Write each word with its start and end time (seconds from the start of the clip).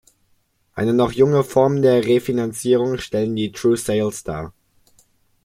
Eine 0.73 0.95
noch 0.95 1.11
junge 1.11 1.43
Form 1.43 1.83
der 1.83 2.03
Refinanzierung 2.03 2.97
stellen 2.97 3.35
die 3.35 3.51
"True 3.51 3.77
Sales" 3.77 4.23
dar. 4.23 4.51